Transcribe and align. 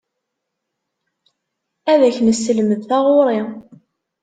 Ad 1.91 2.01
ak-nesselmed 2.09 2.81
taɣuri. 2.89 3.41